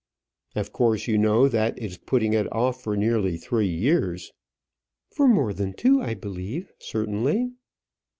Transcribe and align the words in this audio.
"Of 0.55 0.73
course 0.73 1.07
you 1.07 1.19
know 1.19 1.47
that 1.47 1.75
that 1.75 1.79
is 1.83 1.99
putting 1.99 2.33
it 2.33 2.51
off 2.51 2.81
for 2.81 2.97
nearly 2.97 3.37
three 3.37 3.67
years?" 3.67 4.31
"For 5.15 5.27
more 5.27 5.53
than 5.53 5.73
two, 5.73 6.01
I 6.01 6.15
believe, 6.15 6.71
certainly." 6.79 7.51